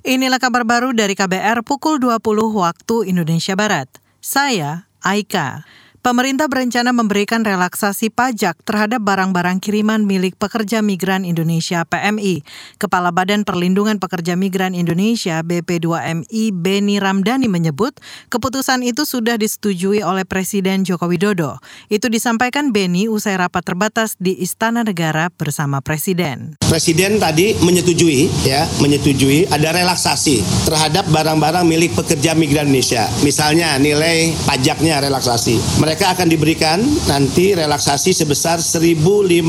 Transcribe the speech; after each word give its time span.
Inilah 0.00 0.40
kabar 0.40 0.64
baru 0.64 0.96
dari 0.96 1.12
KBR 1.12 1.60
pukul 1.60 2.00
20 2.00 2.24
waktu 2.56 3.12
Indonesia 3.12 3.52
Barat. 3.52 3.84
Saya 4.24 4.88
Aika. 5.04 5.68
Pemerintah 6.00 6.48
berencana 6.48 6.96
memberikan 6.96 7.44
relaksasi 7.44 8.08
pajak 8.08 8.56
terhadap 8.64 9.04
barang-barang 9.04 9.60
kiriman 9.60 10.08
milik 10.08 10.32
pekerja 10.40 10.80
migran 10.80 11.28
Indonesia 11.28 11.84
PMI. 11.84 12.40
Kepala 12.80 13.12
Badan 13.12 13.44
Perlindungan 13.44 14.00
Pekerja 14.00 14.32
Migran 14.32 14.72
Indonesia 14.72 15.44
BP2MI 15.44 16.56
Beni 16.56 16.96
Ramdhani 16.96 17.52
menyebut 17.52 18.00
keputusan 18.32 18.80
itu 18.80 19.04
sudah 19.04 19.36
disetujui 19.36 20.00
oleh 20.00 20.24
Presiden 20.24 20.88
Joko 20.88 21.04
Widodo. 21.04 21.60
Itu 21.92 22.08
disampaikan 22.08 22.72
Beni 22.72 23.04
usai 23.04 23.36
rapat 23.36 23.68
terbatas 23.68 24.16
di 24.16 24.40
Istana 24.40 24.80
Negara 24.80 25.28
bersama 25.28 25.84
Presiden. 25.84 26.56
Presiden 26.64 27.20
tadi 27.20 27.52
menyetujui 27.60 28.48
ya, 28.48 28.64
menyetujui 28.80 29.52
ada 29.52 29.76
relaksasi 29.76 30.64
terhadap 30.64 31.04
barang-barang 31.12 31.68
milik 31.68 31.92
pekerja 31.92 32.32
migran 32.32 32.72
Indonesia. 32.72 33.04
Misalnya 33.20 33.76
nilai 33.76 34.32
pajaknya 34.48 35.04
relaksasi 35.04 35.60
mereka 35.90 36.14
akan 36.14 36.30
diberikan 36.30 36.78
nanti 37.10 37.50
relaksasi 37.50 38.14
sebesar 38.14 38.62
1.500 38.62 39.42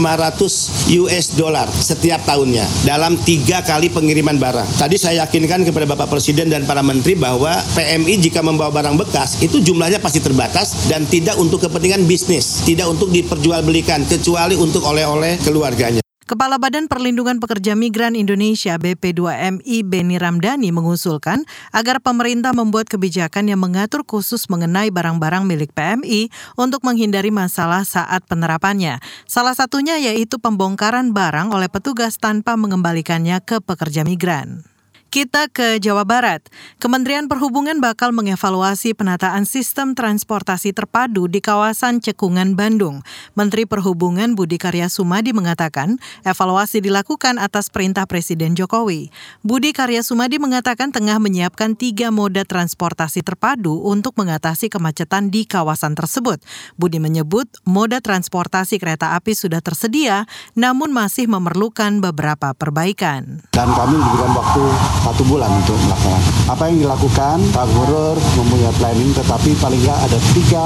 US 1.05 1.38
dollar 1.38 1.70
setiap 1.70 2.26
tahunnya 2.26 2.66
dalam 2.81 3.14
tiga 3.22 3.62
kali 3.62 3.94
pengiriman 3.94 4.41
barang. 4.41 4.66
Tadi 4.73 4.98
saya 4.98 5.30
yakinkan 5.30 5.70
kepada 5.70 5.86
Bapak 5.86 6.09
Presiden 6.09 6.50
dan 6.50 6.66
para 6.66 6.81
menteri 6.81 7.14
bahwa 7.14 7.54
PMI 7.77 8.26
jika 8.26 8.41
membawa 8.41 8.73
barang 8.73 8.98
bekas 8.98 9.38
itu 9.45 9.62
jumlahnya 9.62 10.02
pasti 10.02 10.17
terbatas 10.17 10.90
dan 10.90 11.05
tidak 11.05 11.38
untuk 11.38 11.62
kepentingan 11.62 12.09
bisnis, 12.09 12.66
tidak 12.66 12.89
untuk 12.89 13.14
diperjualbelikan 13.14 14.09
kecuali 14.09 14.58
untuk 14.58 14.81
oleh-oleh 14.81 15.38
keluarganya. 15.45 16.01
Kepala 16.31 16.55
Badan 16.55 16.88
Perlindungan 16.88 17.44
Pekerja 17.44 17.76
Migran 17.76 18.16
Indonesia 18.16 18.80
BP2MI 18.80 19.84
Beni 19.84 20.16
Ramdhani 20.16 20.72
mengusulkan 20.72 21.44
agar 21.76 21.99
pemerintah 21.99 22.55
membuat 22.55 22.88
kebijakan 22.88 23.52
yang 23.52 23.59
mengatur 23.59 24.08
khusus 24.08 24.47
mengenai 24.47 24.95
barang-barang 24.95 25.44
milik 25.44 25.75
PMI 25.75 26.31
untuk 26.56 26.88
menghindari 26.88 27.36
masalah 27.36 27.83
saat 27.83 28.23
penerapannya. 28.31 29.03
Salah 29.28 29.59
satunya 29.59 30.00
yaitu 30.00 30.39
pembongkaran 30.39 31.11
barang 31.11 31.52
oleh 31.52 31.67
petugas 31.67 32.16
tanpa 32.16 32.56
mengembalikannya 32.56 33.44
ke 33.44 33.59
pekerja 33.59 34.08
migran. 34.08 34.70
Kita 35.12 35.52
ke 35.52 35.76
Jawa 35.84 36.08
Barat. 36.08 36.40
Kementerian 36.80 37.28
Perhubungan 37.28 37.84
bakal 37.84 38.16
mengevaluasi 38.16 38.95
penataan 38.95 39.44
sistem 39.44 39.92
transportasi 39.92 40.72
terpadu 40.72 41.28
di 41.28 41.44
kawasan 41.44 42.00
Cekungan, 42.00 42.56
Bandung. 42.56 43.03
Menteri 43.36 43.68
Perhubungan 43.68 44.40
Budi 44.40 44.56
Karya 44.56 44.88
Sumadi 44.88 45.36
mengatakan 45.36 46.00
evaluasi 46.23 46.80
dilakukan 46.80 47.44
atas 47.44 47.68
perintah 47.68 48.08
Presiden 48.08 48.56
Jokowi. 48.56 49.12
Budi 49.44 49.76
Karya 49.76 50.00
Sumadi 50.00 50.40
mengatakan 50.40 50.95
tengah 50.95 51.20
menyiapkan 51.20 51.75
tiga 51.75 52.08
moda 52.08 52.48
transportasi 52.48 53.20
terpadu 53.20 53.84
untuk 53.84 54.16
mengatasi 54.16 54.72
kemacetan 54.72 55.28
di 55.28 55.44
kawasan 55.44 55.92
tersebut. 55.92 56.40
Budi 56.80 57.03
menyebut 57.03 57.52
moda 57.68 58.00
transportasi 58.00 58.80
kereta 58.80 59.20
api 59.20 59.36
sudah 59.36 59.59
tersedia, 59.59 60.23
namun 60.56 60.96
masih 60.96 61.28
memerlukan 61.28 62.00
beberapa 62.00 62.56
perbaikan. 62.56 63.44
Dan 63.52 63.68
kami 63.75 64.00
diberikan 64.00 64.40
waktu 64.40 64.64
satu 65.02 65.21
bulan 65.25 65.49
untuk 65.49 65.77
melaksanakan. 65.89 66.23
Apa 66.49 66.63
yang 66.69 66.77
dilakukan, 66.85 67.38
Pak 67.52 67.66
Gubernur 67.73 68.16
mempunyai 68.38 68.73
planning, 68.77 69.11
tetapi 69.17 69.49
paling 69.57 69.81
nggak 69.81 69.99
ada 70.09 70.17
tiga 70.38 70.63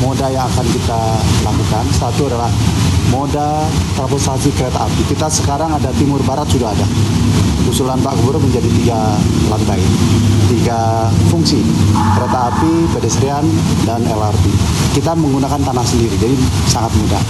moda 0.00 0.26
yang 0.32 0.44
akan 0.48 0.66
kita 0.72 1.00
lakukan. 1.44 1.84
Satu 1.96 2.28
adalah 2.28 2.50
moda 3.12 3.68
transportasi 3.94 4.50
kereta 4.56 4.88
api. 4.88 5.02
Kita 5.12 5.26
sekarang 5.28 5.70
ada 5.76 5.92
timur 5.94 6.20
barat 6.24 6.48
sudah 6.48 6.72
ada. 6.72 6.86
Usulan 7.66 7.98
Pak 8.00 8.14
Gubernur 8.22 8.46
menjadi 8.46 8.70
tiga 8.80 9.18
lantai, 9.50 9.82
tiga 10.48 11.10
fungsi, 11.28 11.60
kereta 12.16 12.48
api, 12.54 12.72
pedestrian, 12.94 13.44
dan 13.84 14.06
LRT. 14.06 14.44
Kita 14.94 15.12
menggunakan 15.18 15.60
tanah 15.60 15.84
sendiri, 15.84 16.14
jadi 16.16 16.36
sangat 16.70 16.94
mudah. 16.96 17.22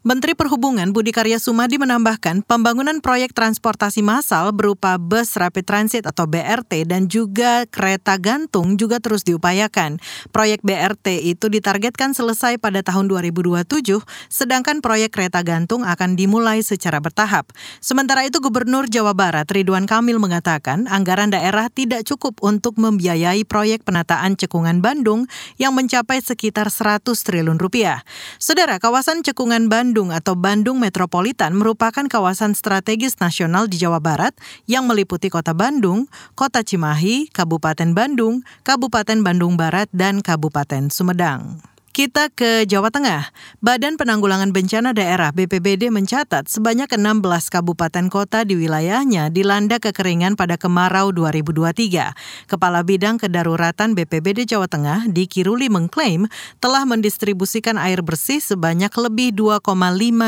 Menteri 0.00 0.32
Perhubungan 0.32 0.96
Budi 0.96 1.12
Karya 1.12 1.36
Sumadi 1.36 1.76
menambahkan 1.76 2.40
pembangunan 2.48 3.04
proyek 3.04 3.36
transportasi 3.36 4.00
massal 4.00 4.48
berupa 4.48 4.96
bus 4.96 5.36
rapid 5.36 5.68
transit 5.68 6.08
atau 6.08 6.24
BRT 6.24 6.88
dan 6.88 7.04
juga 7.04 7.68
kereta 7.68 8.16
gantung 8.16 8.80
juga 8.80 8.96
terus 8.96 9.28
diupayakan. 9.28 10.00
Proyek 10.32 10.64
BRT 10.64 11.20
itu 11.28 11.52
ditargetkan 11.52 12.16
selesai 12.16 12.56
pada 12.56 12.80
tahun 12.80 13.12
2027, 13.12 14.00
sedangkan 14.32 14.80
proyek 14.80 15.12
kereta 15.12 15.44
gantung 15.44 15.84
akan 15.84 16.16
dimulai 16.16 16.64
secara 16.64 16.96
bertahap. 17.04 17.52
Sementara 17.84 18.24
itu 18.24 18.40
Gubernur 18.40 18.88
Jawa 18.88 19.12
Barat 19.12 19.52
Ridwan 19.52 19.84
Kamil 19.84 20.16
mengatakan 20.16 20.88
anggaran 20.88 21.28
daerah 21.28 21.68
tidak 21.68 22.08
cukup 22.08 22.40
untuk 22.40 22.80
membiayai 22.80 23.44
proyek 23.44 23.84
penataan 23.84 24.40
cekungan 24.40 24.80
Bandung 24.80 25.28
yang 25.60 25.76
mencapai 25.76 26.24
sekitar 26.24 26.72
100 26.72 27.04
triliun 27.04 27.60
rupiah. 27.60 28.00
Saudara, 28.40 28.80
kawasan 28.80 29.20
cekungan 29.20 29.68
Bandung 29.68 29.89
Bandung 29.90 30.14
atau 30.14 30.38
Bandung 30.38 30.78
Metropolitan 30.78 31.50
merupakan 31.50 32.06
kawasan 32.06 32.54
strategis 32.54 33.18
nasional 33.18 33.66
di 33.66 33.74
Jawa 33.74 33.98
Barat 33.98 34.38
yang 34.70 34.86
meliputi 34.86 35.26
Kota 35.26 35.50
Bandung, 35.50 36.06
Kota 36.38 36.62
Cimahi, 36.62 37.26
Kabupaten 37.34 37.90
Bandung, 37.90 38.46
Kabupaten 38.62 39.18
Bandung 39.26 39.58
Barat, 39.58 39.90
dan 39.90 40.22
Kabupaten 40.22 40.94
Sumedang. 40.94 41.58
Kita 42.00 42.32
ke 42.32 42.64
Jawa 42.64 42.88
Tengah. 42.88 43.28
Badan 43.60 44.00
Penanggulangan 44.00 44.56
Bencana 44.56 44.96
Daerah 44.96 45.36
BPBD 45.36 45.92
mencatat 45.92 46.48
sebanyak 46.48 46.88
16 46.88 47.20
kabupaten 47.52 48.08
kota 48.08 48.40
di 48.48 48.56
wilayahnya 48.56 49.28
dilanda 49.28 49.76
kekeringan 49.76 50.32
pada 50.32 50.56
kemarau 50.56 51.12
2023. 51.12 52.48
Kepala 52.48 52.80
Bidang 52.88 53.20
Kedaruratan 53.20 53.92
BPBD 53.92 54.48
Jawa 54.48 54.64
Tengah 54.64 55.12
di 55.12 55.28
Kiruli 55.28 55.68
mengklaim 55.68 56.24
telah 56.56 56.88
mendistribusikan 56.88 57.76
air 57.76 58.00
bersih 58.00 58.40
sebanyak 58.40 58.96
lebih 58.96 59.36
2,5 59.36 59.60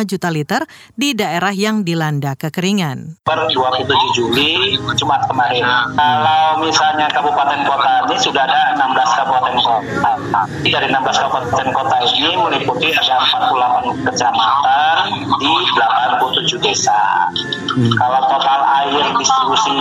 juta 0.04 0.28
liter 0.28 0.68
di 0.92 1.16
daerah 1.16 1.56
yang 1.56 1.88
dilanda 1.88 2.36
kekeringan. 2.36 3.16
Per 3.24 3.48
27 3.48 3.88
Juli 4.12 4.76
Jumat 5.00 5.24
kemarin. 5.24 5.64
Kalau 5.96 6.60
misalnya 6.68 7.08
kabupaten 7.08 7.64
kota 7.64 8.12
ini 8.12 8.20
sudah 8.20 8.44
ada 8.44 8.76
16 8.76 9.16
kabupaten 9.24 9.56
kota. 9.56 10.12
Dari 10.64 10.86
16 10.88 10.96
kabupaten 10.96 11.42
kabupaten 11.52 11.68
kota 11.76 11.96
ini 12.16 12.32
meliputi 12.40 12.88
ada 12.96 13.16
48 13.20 14.08
kecamatan 14.08 14.96
di 15.36 15.52
87 15.76 16.64
desa. 16.64 17.28
Hmm. 17.76 17.92
Kalau 17.96 18.20
total 18.28 18.60
air 18.84 19.04
distribusi 19.16 19.76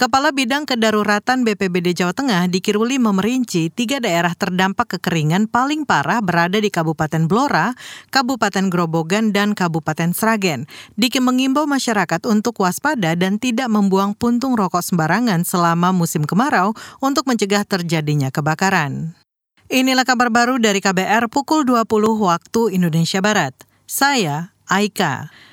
Kepala 0.00 0.32
Bidang 0.32 0.64
Kedaruratan 0.64 1.44
BPBD 1.44 1.92
Jawa 1.92 2.16
Tengah 2.16 2.48
di 2.48 2.64
Kiruli 2.64 2.96
memerinci 2.96 3.68
tiga 3.68 4.00
daerah 4.00 4.32
terdampak 4.32 4.96
kekeringan 4.96 5.44
paling 5.44 5.84
parah 5.84 6.24
berada 6.24 6.56
di 6.56 6.72
Kabupaten 6.72 7.28
Blora, 7.28 7.76
Kabupaten 8.08 8.72
Grobogan, 8.72 9.36
dan 9.36 9.52
Kabupaten 9.52 10.16
Sragen. 10.16 10.64
Diki 10.96 11.20
mengimbau 11.20 11.68
masyarakat 11.68 12.24
untuk 12.24 12.64
waspada 12.64 13.12
dan 13.12 13.36
tidak 13.36 13.68
membuang 13.68 14.16
puntung 14.16 14.56
rokok 14.56 14.80
sembarangan 14.80 15.44
selama 15.44 15.92
musim 15.92 16.24
kemarau 16.24 16.72
untuk 17.04 17.28
mencegah 17.28 17.68
terjadinya 17.68 18.32
kebakaran. 18.32 19.19
Inilah 19.70 20.02
kabar 20.02 20.34
baru 20.34 20.58
dari 20.58 20.82
KBR 20.82 21.30
pukul 21.30 21.62
20 21.62 21.86
waktu 22.18 22.74
Indonesia 22.74 23.22
Barat. 23.22 23.54
Saya 23.86 24.50
Aika. 24.66 25.30